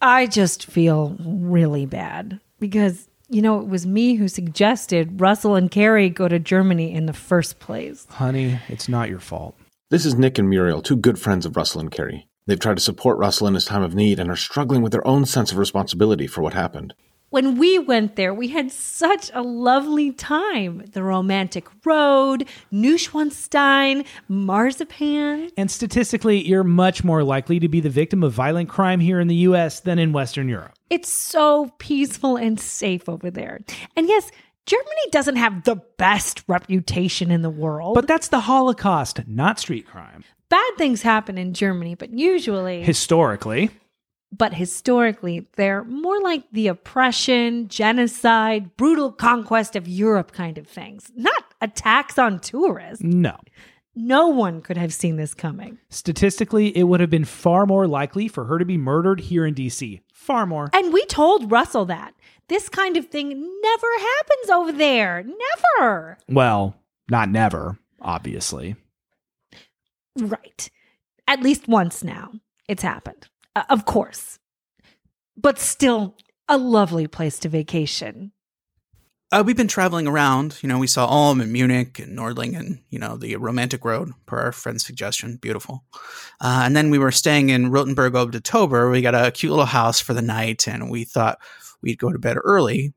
I 0.00 0.26
just 0.26 0.66
feel 0.66 1.16
really 1.20 1.84
bad 1.84 2.40
because, 2.60 3.08
you 3.28 3.42
know, 3.42 3.60
it 3.60 3.66
was 3.66 3.86
me 3.86 4.14
who 4.14 4.28
suggested 4.28 5.20
Russell 5.20 5.56
and 5.56 5.70
Carrie 5.70 6.08
go 6.08 6.28
to 6.28 6.38
Germany 6.38 6.94
in 6.94 7.06
the 7.06 7.12
first 7.12 7.58
place. 7.58 8.06
Honey, 8.10 8.60
it's 8.68 8.88
not 8.88 9.08
your 9.08 9.18
fault. 9.18 9.56
This 9.90 10.04
is 10.04 10.14
Nick 10.14 10.38
and 10.38 10.48
Muriel, 10.48 10.82
two 10.82 10.96
good 10.96 11.18
friends 11.18 11.46
of 11.46 11.56
Russell 11.56 11.80
and 11.80 11.90
Carrie. 11.90 12.28
They've 12.46 12.58
tried 12.58 12.76
to 12.76 12.82
support 12.82 13.18
Russell 13.18 13.46
in 13.48 13.54
his 13.54 13.64
time 13.64 13.82
of 13.82 13.94
need 13.94 14.20
and 14.20 14.30
are 14.30 14.36
struggling 14.36 14.82
with 14.82 14.92
their 14.92 15.06
own 15.06 15.26
sense 15.26 15.50
of 15.50 15.58
responsibility 15.58 16.26
for 16.26 16.42
what 16.42 16.54
happened. 16.54 16.94
When 17.30 17.58
we 17.58 17.78
went 17.78 18.16
there, 18.16 18.32
we 18.32 18.48
had 18.48 18.72
such 18.72 19.30
a 19.34 19.42
lovely 19.42 20.12
time. 20.12 20.82
The 20.92 21.02
romantic 21.02 21.66
road, 21.84 22.48
Neuschwanstein, 22.72 24.06
marzipan. 24.28 25.50
And 25.58 25.70
statistically, 25.70 26.46
you're 26.48 26.64
much 26.64 27.04
more 27.04 27.22
likely 27.22 27.58
to 27.58 27.68
be 27.68 27.80
the 27.80 27.90
victim 27.90 28.22
of 28.22 28.32
violent 28.32 28.70
crime 28.70 28.98
here 29.00 29.20
in 29.20 29.28
the 29.28 29.34
US 29.36 29.80
than 29.80 29.98
in 29.98 30.12
Western 30.12 30.48
Europe. 30.48 30.72
It's 30.88 31.12
so 31.12 31.70
peaceful 31.78 32.36
and 32.36 32.58
safe 32.58 33.10
over 33.10 33.30
there. 33.30 33.60
And 33.94 34.08
yes, 34.08 34.30
Germany 34.64 35.10
doesn't 35.10 35.36
have 35.36 35.64
the 35.64 35.76
best 35.98 36.44
reputation 36.48 37.30
in 37.30 37.42
the 37.42 37.50
world. 37.50 37.94
But 37.94 38.06
that's 38.06 38.28
the 38.28 38.40
Holocaust, 38.40 39.20
not 39.26 39.58
street 39.58 39.86
crime. 39.86 40.24
bad 40.48 40.70
things 40.78 41.02
happen 41.02 41.36
in 41.36 41.52
Germany, 41.52 41.94
but 41.94 42.08
usually 42.10 42.82
Historically, 42.82 43.68
but 44.36 44.54
historically, 44.54 45.46
they're 45.56 45.84
more 45.84 46.20
like 46.20 46.44
the 46.52 46.68
oppression, 46.68 47.68
genocide, 47.68 48.76
brutal 48.76 49.10
conquest 49.12 49.74
of 49.76 49.88
Europe 49.88 50.32
kind 50.32 50.58
of 50.58 50.66
things, 50.66 51.10
not 51.16 51.44
attacks 51.60 52.18
on 52.18 52.38
tourists. 52.40 53.02
no. 53.02 53.36
No 54.00 54.28
one 54.28 54.62
could 54.62 54.76
have 54.76 54.94
seen 54.94 55.16
this 55.16 55.34
coming. 55.34 55.78
Statistically, 55.90 56.76
it 56.76 56.84
would 56.84 57.00
have 57.00 57.10
been 57.10 57.24
far 57.24 57.66
more 57.66 57.88
likely 57.88 58.28
for 58.28 58.44
her 58.44 58.56
to 58.60 58.64
be 58.64 58.78
murdered 58.78 59.18
here 59.18 59.44
in 59.44 59.56
DC. 59.56 60.00
Far 60.12 60.46
more. 60.46 60.70
And 60.72 60.92
we 60.92 61.04
told 61.06 61.50
Russell 61.50 61.84
that. 61.86 62.14
This 62.46 62.68
kind 62.68 62.96
of 62.96 63.06
thing 63.06 63.30
never 63.30 63.86
happens 63.98 64.50
over 64.50 64.70
there. 64.70 65.24
Never. 65.80 66.16
Well, 66.28 66.76
not 67.10 67.28
never, 67.28 67.76
obviously. 68.00 68.76
Right. 70.16 70.70
At 71.26 71.42
least 71.42 71.66
once 71.66 72.04
now, 72.04 72.30
it's 72.68 72.84
happened. 72.84 73.26
Uh, 73.56 73.64
of 73.70 73.84
course. 73.84 74.38
But 75.36 75.58
still, 75.58 76.16
a 76.48 76.56
lovely 76.56 77.06
place 77.06 77.38
to 77.40 77.48
vacation. 77.48 78.32
Uh, 79.30 79.42
we've 79.44 79.56
been 79.58 79.68
traveling 79.68 80.06
around. 80.06 80.58
You 80.62 80.68
know, 80.70 80.78
we 80.78 80.86
saw 80.86 81.06
Ulm 81.06 81.42
and 81.42 81.52
Munich 81.52 81.98
and 81.98 82.18
Nordlingen, 82.18 82.80
you 82.88 82.98
know, 82.98 83.18
the 83.18 83.36
romantic 83.36 83.84
road 83.84 84.10
per 84.24 84.38
our 84.38 84.52
friend's 84.52 84.86
suggestion. 84.86 85.36
Beautiful. 85.36 85.84
Uh, 86.40 86.62
and 86.64 86.74
then 86.74 86.88
we 86.88 86.98
were 86.98 87.12
staying 87.12 87.50
in 87.50 87.70
Rothenburg 87.70 88.14
ob 88.14 88.32
der 88.32 88.40
Tauber. 88.40 88.90
We 88.90 89.02
got 89.02 89.14
a 89.14 89.30
cute 89.30 89.50
little 89.50 89.66
house 89.66 90.00
for 90.00 90.14
the 90.14 90.22
night 90.22 90.66
and 90.66 90.90
we 90.90 91.04
thought 91.04 91.38
we'd 91.82 91.98
go 91.98 92.10
to 92.10 92.18
bed 92.18 92.38
early, 92.42 92.94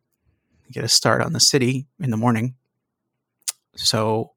get 0.71 0.85
a 0.85 0.89
start 0.89 1.21
on 1.21 1.33
the 1.33 1.41
city 1.41 1.85
in 1.99 2.11
the 2.11 2.17
morning. 2.17 2.55
So 3.75 4.31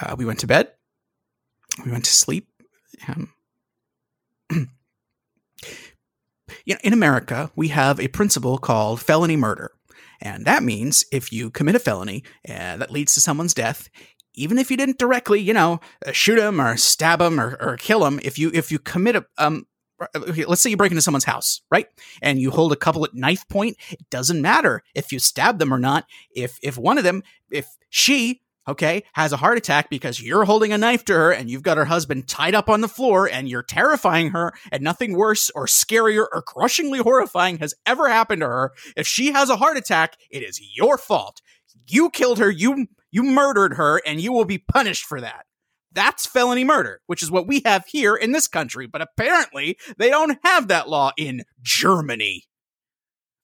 uh, 0.00 0.14
we 0.16 0.24
went 0.24 0.38
to 0.40 0.46
bed. 0.46 0.70
We 1.84 1.90
went 1.90 2.04
to 2.04 2.12
sleep. 2.12 2.48
Um, 3.08 3.32
you 4.50 4.60
know, 4.60 4.66
in 6.66 6.92
America, 6.92 7.50
we 7.56 7.68
have 7.68 8.00
a 8.00 8.08
principle 8.08 8.58
called 8.58 9.00
felony 9.00 9.36
murder. 9.36 9.72
And 10.20 10.46
that 10.46 10.62
means 10.62 11.04
if 11.12 11.32
you 11.32 11.50
commit 11.50 11.74
a 11.74 11.78
felony 11.78 12.24
uh, 12.48 12.76
that 12.76 12.90
leads 12.90 13.14
to 13.14 13.20
someone's 13.20 13.54
death, 13.54 13.88
even 14.34 14.58
if 14.58 14.70
you 14.70 14.76
didn't 14.76 14.98
directly, 14.98 15.40
you 15.40 15.52
know, 15.52 15.80
uh, 16.06 16.12
shoot 16.12 16.38
him 16.38 16.60
or 16.60 16.76
stab 16.76 17.20
him 17.20 17.38
or, 17.38 17.56
or 17.60 17.76
kill 17.76 18.04
him, 18.04 18.20
if 18.22 18.38
you 18.38 18.50
if 18.54 18.72
you 18.72 18.78
commit 18.78 19.16
a 19.16 19.26
um, 19.38 19.66
let's 20.46 20.60
say 20.60 20.70
you 20.70 20.76
break 20.76 20.90
into 20.90 21.02
someone's 21.02 21.24
house, 21.24 21.62
right? 21.70 21.86
And 22.20 22.40
you 22.40 22.50
hold 22.50 22.72
a 22.72 22.76
couple 22.76 23.04
at 23.04 23.14
knife 23.14 23.46
point. 23.48 23.76
It 23.90 24.08
doesn't 24.10 24.42
matter 24.42 24.82
if 24.94 25.12
you 25.12 25.18
stab 25.18 25.58
them 25.58 25.72
or 25.72 25.78
not. 25.78 26.06
If 26.34 26.58
if 26.62 26.76
one 26.76 26.98
of 26.98 27.04
them, 27.04 27.22
if 27.50 27.66
she 27.90 28.42
okay, 28.66 29.04
has 29.12 29.32
a 29.32 29.36
heart 29.36 29.58
attack 29.58 29.90
because 29.90 30.22
you're 30.22 30.44
holding 30.44 30.72
a 30.72 30.78
knife 30.78 31.04
to 31.06 31.12
her 31.14 31.32
and 31.32 31.50
you've 31.50 31.62
got 31.62 31.76
her 31.76 31.84
husband 31.84 32.28
tied 32.28 32.54
up 32.54 32.68
on 32.68 32.80
the 32.80 32.88
floor 32.88 33.28
and 33.28 33.48
you're 33.48 33.62
terrifying 33.62 34.30
her 34.30 34.52
and 34.72 34.82
nothing 34.82 35.16
worse 35.16 35.50
or 35.54 35.66
scarier 35.66 36.26
or 36.32 36.42
crushingly 36.42 36.98
horrifying 36.98 37.58
has 37.58 37.74
ever 37.86 38.08
happened 38.08 38.40
to 38.40 38.46
her. 38.46 38.72
If 38.96 39.06
she 39.06 39.32
has 39.32 39.50
a 39.50 39.56
heart 39.56 39.76
attack, 39.76 40.16
it 40.30 40.42
is 40.42 40.60
your 40.74 40.98
fault. 40.98 41.40
You 41.86 42.10
killed 42.10 42.38
her, 42.38 42.50
you 42.50 42.86
you 43.10 43.22
murdered 43.22 43.74
her 43.74 44.00
and 44.04 44.20
you 44.20 44.32
will 44.32 44.44
be 44.44 44.58
punished 44.58 45.04
for 45.04 45.20
that. 45.20 45.46
That's 45.92 46.26
felony 46.26 46.64
murder, 46.64 47.00
which 47.06 47.22
is 47.22 47.30
what 47.30 47.46
we 47.46 47.62
have 47.64 47.86
here 47.86 48.16
in 48.16 48.32
this 48.32 48.48
country, 48.48 48.86
but 48.88 49.00
apparently 49.00 49.78
they 49.96 50.10
don't 50.10 50.38
have 50.42 50.68
that 50.68 50.88
law 50.88 51.12
in 51.16 51.44
Germany. 51.62 52.44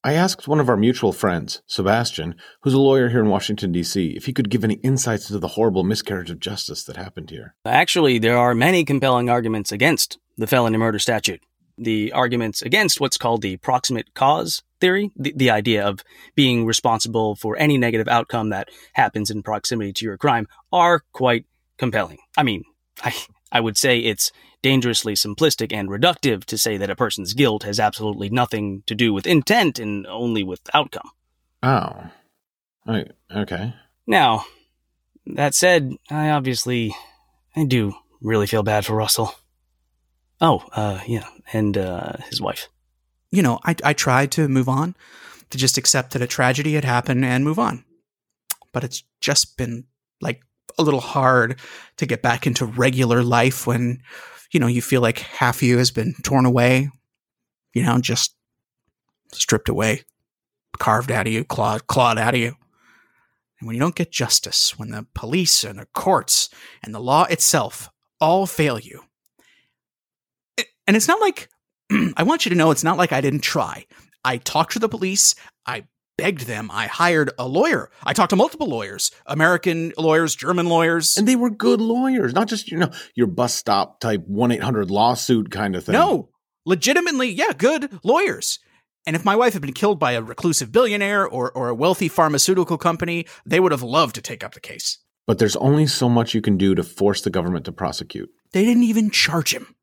I 0.02 0.14
asked 0.14 0.48
one 0.48 0.60
of 0.60 0.70
our 0.70 0.78
mutual 0.78 1.12
friends, 1.12 1.60
Sebastian, 1.66 2.34
who's 2.62 2.72
a 2.72 2.80
lawyer 2.80 3.10
here 3.10 3.20
in 3.20 3.28
Washington, 3.28 3.70
D.C., 3.70 4.14
if 4.16 4.24
he 4.24 4.32
could 4.32 4.48
give 4.48 4.64
any 4.64 4.76
insights 4.76 5.28
into 5.28 5.38
the 5.38 5.48
horrible 5.48 5.84
miscarriage 5.84 6.30
of 6.30 6.40
justice 6.40 6.84
that 6.84 6.96
happened 6.96 7.28
here. 7.28 7.54
Actually, 7.66 8.18
there 8.18 8.38
are 8.38 8.54
many 8.54 8.82
compelling 8.82 9.28
arguments 9.28 9.70
against 9.70 10.18
the 10.38 10.46
felony 10.46 10.78
murder 10.78 10.98
statute. 10.98 11.42
The 11.76 12.12
arguments 12.12 12.62
against 12.62 12.98
what's 12.98 13.18
called 13.18 13.42
the 13.42 13.58
proximate 13.58 14.14
cause 14.14 14.62
theory, 14.80 15.10
the, 15.16 15.34
the 15.36 15.50
idea 15.50 15.86
of 15.86 16.02
being 16.34 16.64
responsible 16.64 17.36
for 17.36 17.58
any 17.58 17.76
negative 17.76 18.08
outcome 18.08 18.48
that 18.50 18.70
happens 18.94 19.30
in 19.30 19.42
proximity 19.42 19.92
to 19.92 20.06
your 20.06 20.16
crime, 20.16 20.48
are 20.72 21.02
quite 21.12 21.44
compelling. 21.76 22.18
I 22.38 22.42
mean, 22.42 22.64
I, 23.04 23.14
I 23.52 23.60
would 23.60 23.76
say 23.76 23.98
it's 23.98 24.30
dangerously 24.62 25.14
simplistic 25.14 25.72
and 25.72 25.88
reductive 25.88 26.44
to 26.44 26.58
say 26.58 26.76
that 26.76 26.90
a 26.90 26.96
person's 26.96 27.34
guilt 27.34 27.62
has 27.62 27.80
absolutely 27.80 28.28
nothing 28.28 28.82
to 28.86 28.94
do 28.94 29.12
with 29.12 29.26
intent 29.26 29.78
and 29.78 30.06
only 30.06 30.42
with 30.42 30.60
outcome. 30.74 31.10
Oh. 31.62 32.10
I, 32.86 33.06
okay. 33.34 33.74
Now, 34.06 34.44
that 35.26 35.54
said, 35.54 35.92
I 36.10 36.30
obviously 36.30 36.94
I 37.56 37.64
do 37.64 37.94
really 38.20 38.46
feel 38.46 38.62
bad 38.62 38.86
for 38.86 38.94
Russell. 38.94 39.34
Oh, 40.40 40.64
uh, 40.72 41.00
yeah, 41.06 41.26
and 41.52 41.76
uh, 41.76 42.14
his 42.30 42.40
wife. 42.40 42.68
You 43.30 43.42
know, 43.42 43.60
I, 43.64 43.76
I 43.84 43.92
tried 43.92 44.32
to 44.32 44.48
move 44.48 44.68
on, 44.68 44.94
to 45.50 45.58
just 45.58 45.76
accept 45.76 46.12
that 46.12 46.22
a 46.22 46.26
tragedy 46.26 46.74
had 46.74 46.84
happened 46.84 47.24
and 47.24 47.44
move 47.44 47.58
on. 47.58 47.84
But 48.72 48.84
it's 48.84 49.02
just 49.20 49.56
been 49.56 49.84
like 50.20 50.42
a 50.80 50.82
little 50.82 51.00
hard 51.00 51.60
to 51.98 52.06
get 52.06 52.22
back 52.22 52.46
into 52.46 52.64
regular 52.64 53.22
life 53.22 53.66
when, 53.66 54.02
you 54.52 54.58
know, 54.58 54.66
you 54.66 54.82
feel 54.82 55.00
like 55.00 55.18
half 55.18 55.62
you 55.62 55.78
has 55.78 55.90
been 55.90 56.14
torn 56.22 56.46
away, 56.46 56.90
you 57.74 57.82
know, 57.82 58.00
just 58.00 58.34
stripped 59.32 59.68
away, 59.68 60.02
carved 60.78 61.12
out 61.12 61.26
of 61.26 61.32
you, 61.32 61.44
clawed, 61.44 61.86
clawed 61.86 62.18
out 62.18 62.34
of 62.34 62.40
you. 62.40 62.56
And 63.58 63.66
when 63.66 63.76
you 63.76 63.80
don't 63.80 63.94
get 63.94 64.10
justice, 64.10 64.78
when 64.78 64.90
the 64.90 65.06
police 65.14 65.64
and 65.64 65.78
the 65.78 65.86
courts 65.94 66.48
and 66.82 66.94
the 66.94 67.00
law 67.00 67.24
itself 67.24 67.90
all 68.20 68.46
fail 68.46 68.78
you, 68.78 69.02
and 70.86 70.96
it's 70.96 71.08
not 71.08 71.20
like, 71.20 71.48
I 72.16 72.22
want 72.22 72.44
you 72.44 72.50
to 72.50 72.56
know, 72.56 72.70
it's 72.70 72.84
not 72.84 72.98
like 72.98 73.12
I 73.12 73.20
didn't 73.20 73.40
try. 73.42 73.86
I 74.24 74.38
talked 74.38 74.72
to 74.72 74.78
the 74.78 74.88
police. 74.88 75.34
I 75.66 75.84
begged 76.20 76.42
them. 76.42 76.70
I 76.70 76.86
hired 76.86 77.30
a 77.38 77.48
lawyer. 77.48 77.90
I 78.04 78.12
talked 78.12 78.30
to 78.30 78.36
multiple 78.36 78.68
lawyers, 78.68 79.10
American 79.24 79.92
lawyers, 79.96 80.34
German 80.34 80.66
lawyers. 80.66 81.16
And 81.16 81.26
they 81.26 81.36
were 81.36 81.48
good 81.48 81.80
lawyers, 81.80 82.34
not 82.34 82.46
just, 82.46 82.70
you 82.70 82.76
know, 82.76 82.90
your 83.14 83.26
bus 83.26 83.54
stop 83.54 84.00
type 84.00 84.22
1 84.26 84.52
800 84.52 84.90
lawsuit 84.90 85.50
kind 85.50 85.74
of 85.74 85.84
thing. 85.84 85.94
No, 85.94 86.28
legitimately, 86.66 87.30
yeah, 87.30 87.52
good 87.56 88.00
lawyers. 88.04 88.58
And 89.06 89.16
if 89.16 89.24
my 89.24 89.34
wife 89.34 89.54
had 89.54 89.62
been 89.62 89.72
killed 89.72 89.98
by 89.98 90.12
a 90.12 90.22
reclusive 90.22 90.70
billionaire 90.70 91.26
or, 91.26 91.50
or 91.52 91.70
a 91.70 91.74
wealthy 91.74 92.08
pharmaceutical 92.08 92.76
company, 92.76 93.26
they 93.46 93.58
would 93.58 93.72
have 93.72 93.82
loved 93.82 94.14
to 94.16 94.22
take 94.22 94.44
up 94.44 94.52
the 94.52 94.60
case. 94.60 94.98
But 95.26 95.38
there's 95.38 95.56
only 95.56 95.86
so 95.86 96.10
much 96.10 96.34
you 96.34 96.42
can 96.42 96.58
do 96.58 96.74
to 96.74 96.82
force 96.82 97.22
the 97.22 97.30
government 97.30 97.64
to 97.64 97.72
prosecute. 97.72 98.28
They 98.52 98.64
didn't 98.64 98.82
even 98.82 99.10
charge 99.10 99.54
him. 99.54 99.74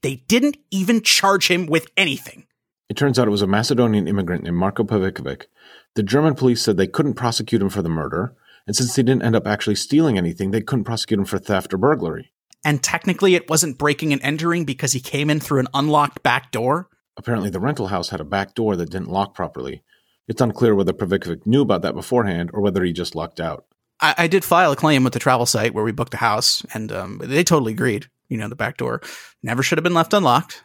They 0.00 0.24
didn't 0.26 0.56
even 0.70 1.02
charge 1.02 1.48
him 1.48 1.66
with 1.66 1.86
anything. 1.98 2.46
It 2.92 2.98
turns 2.98 3.18
out 3.18 3.26
it 3.26 3.30
was 3.30 3.40
a 3.40 3.46
Macedonian 3.46 4.06
immigrant 4.06 4.44
named 4.44 4.58
Marko 4.58 4.84
Pavicevic. 4.84 5.46
The 5.94 6.02
German 6.02 6.34
police 6.34 6.60
said 6.60 6.76
they 6.76 6.86
couldn't 6.86 7.14
prosecute 7.14 7.62
him 7.62 7.70
for 7.70 7.80
the 7.80 7.88
murder, 7.88 8.36
and 8.66 8.76
since 8.76 8.94
he 8.94 9.02
didn't 9.02 9.22
end 9.22 9.34
up 9.34 9.46
actually 9.46 9.76
stealing 9.76 10.18
anything, 10.18 10.50
they 10.50 10.60
couldn't 10.60 10.84
prosecute 10.84 11.18
him 11.18 11.24
for 11.24 11.38
theft 11.38 11.72
or 11.72 11.78
burglary. 11.78 12.32
And 12.66 12.82
technically, 12.82 13.34
it 13.34 13.48
wasn't 13.48 13.78
breaking 13.78 14.12
and 14.12 14.20
entering 14.20 14.66
because 14.66 14.92
he 14.92 15.00
came 15.00 15.30
in 15.30 15.40
through 15.40 15.60
an 15.60 15.68
unlocked 15.72 16.22
back 16.22 16.52
door. 16.52 16.90
Apparently, 17.16 17.48
the 17.48 17.60
rental 17.60 17.86
house 17.86 18.10
had 18.10 18.20
a 18.20 18.24
back 18.24 18.54
door 18.54 18.76
that 18.76 18.90
didn't 18.90 19.08
lock 19.08 19.34
properly. 19.34 19.82
It's 20.28 20.42
unclear 20.42 20.74
whether 20.74 20.92
Pavicevic 20.92 21.46
knew 21.46 21.62
about 21.62 21.80
that 21.80 21.94
beforehand 21.94 22.50
or 22.52 22.60
whether 22.60 22.84
he 22.84 22.92
just 22.92 23.16
lucked 23.16 23.40
out. 23.40 23.64
I, 24.00 24.14
I 24.18 24.26
did 24.26 24.44
file 24.44 24.70
a 24.70 24.76
claim 24.76 25.02
with 25.02 25.14
the 25.14 25.18
travel 25.18 25.46
site 25.46 25.72
where 25.72 25.82
we 25.82 25.92
booked 25.92 26.12
a 26.12 26.18
house, 26.18 26.62
and 26.74 26.92
um, 26.92 27.22
they 27.24 27.42
totally 27.42 27.72
agreed. 27.72 28.08
You 28.28 28.36
know, 28.36 28.48
the 28.48 28.54
back 28.54 28.76
door 28.76 29.00
never 29.42 29.62
should 29.62 29.78
have 29.78 29.82
been 29.82 29.94
left 29.94 30.12
unlocked. 30.12 30.62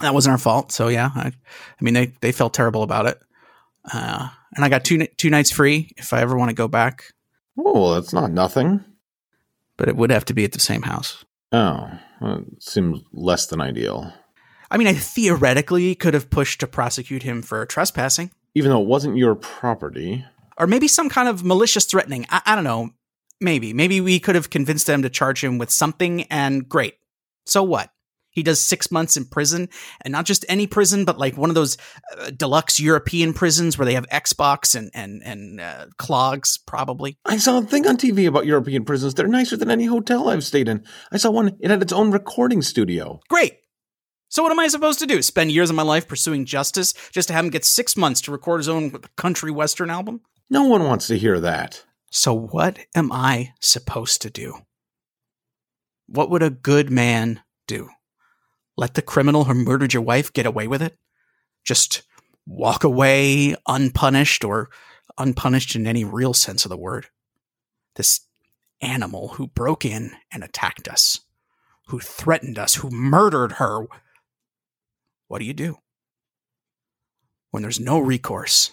That 0.00 0.14
wasn't 0.14 0.32
our 0.32 0.38
fault. 0.38 0.72
So 0.72 0.88
yeah, 0.88 1.10
I, 1.14 1.28
I 1.28 1.32
mean, 1.80 1.94
they 1.94 2.06
they 2.20 2.32
felt 2.32 2.54
terrible 2.54 2.82
about 2.82 3.06
it. 3.06 3.20
Uh, 3.92 4.28
and 4.54 4.64
I 4.64 4.68
got 4.68 4.84
two 4.84 5.06
two 5.16 5.30
nights 5.30 5.50
free 5.50 5.92
if 5.96 6.12
I 6.12 6.20
ever 6.20 6.36
want 6.36 6.50
to 6.50 6.54
go 6.54 6.68
back. 6.68 7.12
Oh, 7.58 7.94
that's 7.94 8.12
not 8.12 8.30
nothing. 8.30 8.84
But 9.76 9.88
it 9.88 9.96
would 9.96 10.10
have 10.10 10.24
to 10.26 10.34
be 10.34 10.44
at 10.44 10.52
the 10.52 10.60
same 10.60 10.82
house. 10.82 11.24
Oh, 11.52 11.90
well, 12.20 12.44
seems 12.58 13.00
less 13.12 13.46
than 13.46 13.60
ideal. 13.60 14.12
I 14.70 14.78
mean, 14.78 14.86
I 14.86 14.94
theoretically 14.94 15.94
could 15.94 16.14
have 16.14 16.30
pushed 16.30 16.60
to 16.60 16.66
prosecute 16.66 17.22
him 17.22 17.42
for 17.42 17.64
trespassing. 17.66 18.30
Even 18.54 18.70
though 18.70 18.82
it 18.82 18.88
wasn't 18.88 19.16
your 19.16 19.34
property. 19.34 20.24
Or 20.58 20.66
maybe 20.66 20.88
some 20.88 21.08
kind 21.08 21.28
of 21.28 21.44
malicious 21.44 21.84
threatening. 21.84 22.26
I, 22.30 22.42
I 22.46 22.54
don't 22.54 22.64
know. 22.64 22.90
Maybe. 23.40 23.72
Maybe 23.72 24.00
we 24.00 24.18
could 24.18 24.34
have 24.34 24.50
convinced 24.50 24.86
them 24.86 25.02
to 25.02 25.10
charge 25.10 25.44
him 25.44 25.58
with 25.58 25.70
something, 25.70 26.22
and 26.24 26.68
great. 26.68 26.94
So 27.44 27.62
what? 27.62 27.90
He 28.36 28.42
does 28.42 28.62
six 28.62 28.90
months 28.90 29.16
in 29.16 29.24
prison, 29.24 29.70
and 30.02 30.12
not 30.12 30.26
just 30.26 30.44
any 30.46 30.66
prison, 30.66 31.06
but 31.06 31.16
like 31.16 31.38
one 31.38 31.48
of 31.48 31.54
those 31.54 31.78
uh, 32.18 32.30
deluxe 32.36 32.78
European 32.78 33.32
prisons 33.32 33.78
where 33.78 33.86
they 33.86 33.94
have 33.94 34.06
Xbox 34.10 34.74
and 34.74 34.90
and 34.92 35.22
and 35.24 35.58
uh, 35.58 35.86
clogs, 35.96 36.58
probably. 36.58 37.16
I 37.24 37.38
saw 37.38 37.58
a 37.58 37.62
thing 37.62 37.86
on 37.86 37.96
TV 37.96 38.28
about 38.28 38.44
European 38.44 38.84
prisons. 38.84 39.14
They're 39.14 39.26
nicer 39.26 39.56
than 39.56 39.70
any 39.70 39.86
hotel 39.86 40.28
I've 40.28 40.44
stayed 40.44 40.68
in. 40.68 40.84
I 41.10 41.16
saw 41.16 41.30
one; 41.30 41.56
it 41.60 41.70
had 41.70 41.80
its 41.80 41.94
own 41.94 42.10
recording 42.10 42.60
studio. 42.60 43.20
Great. 43.30 43.54
So 44.28 44.42
what 44.42 44.52
am 44.52 44.60
I 44.60 44.68
supposed 44.68 44.98
to 44.98 45.06
do? 45.06 45.22
Spend 45.22 45.50
years 45.50 45.70
of 45.70 45.76
my 45.76 45.82
life 45.82 46.06
pursuing 46.06 46.44
justice 46.44 46.92
just 47.12 47.28
to 47.28 47.34
have 47.34 47.46
him 47.46 47.50
get 47.50 47.64
six 47.64 47.96
months 47.96 48.20
to 48.22 48.32
record 48.32 48.60
his 48.60 48.68
own 48.68 48.90
country 49.16 49.50
western 49.50 49.88
album? 49.88 50.20
No 50.50 50.64
one 50.64 50.84
wants 50.84 51.06
to 51.06 51.16
hear 51.16 51.40
that. 51.40 51.84
So 52.10 52.34
what 52.34 52.78
am 52.94 53.10
I 53.10 53.54
supposed 53.60 54.20
to 54.22 54.30
do? 54.30 54.58
What 56.06 56.28
would 56.28 56.42
a 56.42 56.50
good 56.50 56.90
man 56.90 57.40
do? 57.66 57.88
Let 58.76 58.94
the 58.94 59.02
criminal 59.02 59.44
who 59.44 59.54
murdered 59.54 59.92
your 59.94 60.02
wife 60.02 60.32
get 60.32 60.46
away 60.46 60.68
with 60.68 60.82
it? 60.82 60.96
Just 61.64 62.02
walk 62.46 62.84
away 62.84 63.56
unpunished 63.66 64.44
or 64.44 64.70
unpunished 65.18 65.74
in 65.74 65.86
any 65.86 66.04
real 66.04 66.34
sense 66.34 66.64
of 66.64 66.68
the 66.68 66.76
word? 66.76 67.06
This 67.94 68.20
animal 68.80 69.28
who 69.28 69.46
broke 69.46 69.84
in 69.84 70.12
and 70.30 70.44
attacked 70.44 70.88
us, 70.88 71.20
who 71.88 71.98
threatened 71.98 72.58
us, 72.58 72.74
who 72.74 72.90
murdered 72.90 73.52
her 73.52 73.86
what 75.28 75.40
do 75.40 75.44
you 75.44 75.54
do? 75.54 75.78
When 77.50 77.62
there's 77.62 77.80
no 77.80 77.98
recourse, 77.98 78.72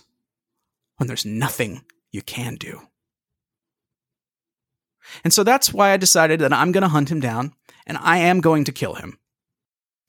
when 0.98 1.08
there's 1.08 1.26
nothing 1.26 1.84
you 2.12 2.22
can 2.22 2.56
do. 2.56 2.82
And 5.24 5.34
so 5.34 5.44
that's 5.44 5.74
why 5.74 5.92
I 5.92 5.98
decided 5.98 6.40
that 6.40 6.54
I'm 6.54 6.72
going 6.72 6.84
to 6.84 6.88
hunt 6.88 7.12
him 7.12 7.20
down 7.20 7.54
and 7.86 7.98
I 7.98 8.20
am 8.20 8.40
going 8.40 8.64
to 8.66 8.72
kill 8.72 8.96
him. 8.96 9.20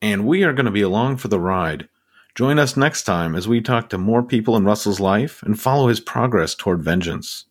And 0.02 0.26
we 0.26 0.42
are 0.44 0.52
going 0.52 0.66
to 0.66 0.72
be 0.72 0.82
along 0.82 1.16
for 1.18 1.28
the 1.28 1.40
ride. 1.40 1.88
Join 2.34 2.58
us 2.58 2.76
next 2.76 3.04
time 3.04 3.34
as 3.34 3.46
we 3.46 3.60
talk 3.60 3.88
to 3.90 3.98
more 3.98 4.22
people 4.22 4.56
in 4.56 4.64
Russell's 4.64 5.00
life 5.00 5.42
and 5.44 5.58
follow 5.58 5.88
his 5.88 6.00
progress 6.00 6.54
toward 6.54 6.82
vengeance. 6.82 7.44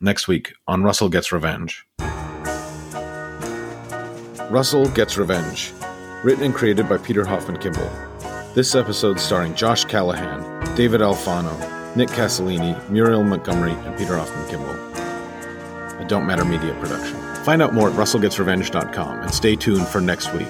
Next 0.00 0.26
week 0.26 0.54
on 0.66 0.82
Russell 0.82 1.08
Gets 1.08 1.32
Revenge. 1.32 1.86
Russell 4.50 4.88
Gets 4.88 5.16
Revenge. 5.16 5.72
Written 6.24 6.44
and 6.44 6.54
created 6.54 6.88
by 6.88 6.98
Peter 6.98 7.24
Hoffman 7.24 7.58
Kimball. 7.58 7.90
This 8.54 8.74
episode 8.74 9.18
starring 9.18 9.54
Josh 9.54 9.84
Callahan, 9.84 10.42
David 10.76 11.00
Alfano, 11.00 11.54
Nick 11.96 12.08
Castellini, 12.10 12.88
Muriel 12.90 13.24
Montgomery, 13.24 13.72
and 13.72 13.96
Peter 13.98 14.16
Hoffman 14.16 14.48
Kimball. 14.48 14.74
A 16.00 16.06
Don't 16.08 16.26
Matter 16.26 16.44
Media 16.44 16.74
production. 16.80 17.16
Find 17.44 17.60
out 17.62 17.74
more 17.74 17.90
at 17.90 17.96
russellgetsrevenge.com 17.96 19.20
and 19.20 19.34
stay 19.34 19.56
tuned 19.56 19.86
for 19.88 20.00
next 20.00 20.32
week. 20.32 20.48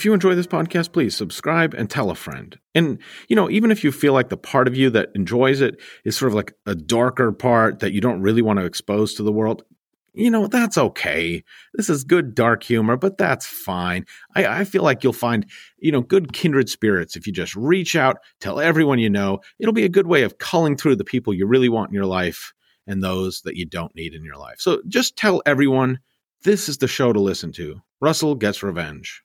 If 0.00 0.06
you 0.06 0.14
enjoy 0.14 0.34
this 0.34 0.46
podcast, 0.46 0.92
please 0.94 1.14
subscribe 1.14 1.74
and 1.74 1.90
tell 1.90 2.08
a 2.08 2.14
friend. 2.14 2.58
And, 2.74 3.00
you 3.28 3.36
know, 3.36 3.50
even 3.50 3.70
if 3.70 3.84
you 3.84 3.92
feel 3.92 4.14
like 4.14 4.30
the 4.30 4.38
part 4.38 4.66
of 4.66 4.74
you 4.74 4.88
that 4.88 5.10
enjoys 5.14 5.60
it 5.60 5.78
is 6.06 6.16
sort 6.16 6.30
of 6.30 6.34
like 6.34 6.54
a 6.64 6.74
darker 6.74 7.32
part 7.32 7.80
that 7.80 7.92
you 7.92 8.00
don't 8.00 8.22
really 8.22 8.40
want 8.40 8.58
to 8.60 8.64
expose 8.64 9.12
to 9.12 9.22
the 9.22 9.30
world, 9.30 9.62
you 10.14 10.30
know, 10.30 10.46
that's 10.46 10.78
okay. 10.78 11.44
This 11.74 11.90
is 11.90 12.04
good 12.04 12.34
dark 12.34 12.62
humor, 12.62 12.96
but 12.96 13.18
that's 13.18 13.44
fine. 13.44 14.06
I, 14.34 14.46
I, 14.46 14.64
feel 14.64 14.82
like 14.82 15.04
you'll 15.04 15.12
find, 15.12 15.44
you 15.80 15.92
know, 15.92 16.00
good 16.00 16.32
kindred 16.32 16.70
spirits 16.70 17.14
if 17.14 17.26
you 17.26 17.32
just 17.34 17.54
reach 17.54 17.94
out, 17.94 18.20
tell 18.40 18.58
everyone 18.58 19.00
you 19.00 19.10
know. 19.10 19.40
It'll 19.58 19.74
be 19.74 19.84
a 19.84 19.90
good 19.90 20.06
way 20.06 20.22
of 20.22 20.38
culling 20.38 20.78
through 20.78 20.96
the 20.96 21.04
people 21.04 21.34
you 21.34 21.46
really 21.46 21.68
want 21.68 21.90
in 21.90 21.94
your 21.94 22.06
life 22.06 22.54
and 22.86 23.02
those 23.02 23.42
that 23.42 23.56
you 23.56 23.66
don't 23.66 23.94
need 23.94 24.14
in 24.14 24.24
your 24.24 24.38
life. 24.38 24.60
So 24.60 24.80
just 24.88 25.18
tell 25.18 25.42
everyone 25.44 25.98
this 26.42 26.70
is 26.70 26.78
the 26.78 26.88
show 26.88 27.12
to 27.12 27.20
listen 27.20 27.52
to. 27.52 27.82
Russell 28.00 28.34
gets 28.34 28.62
revenge. 28.62 29.22